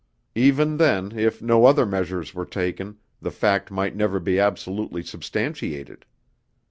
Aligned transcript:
Even 0.33 0.77
then, 0.77 1.11
if 1.15 1.43
no 1.43 1.65
other 1.65 1.85
measures 1.85 2.33
were 2.33 2.43
taken, 2.43 2.97
the 3.21 3.29
fact 3.29 3.69
might 3.69 3.95
never 3.95 4.19
be 4.19 4.39
absolutely 4.39 5.03
substantiated. 5.03 6.05